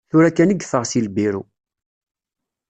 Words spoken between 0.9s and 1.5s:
si lbiru.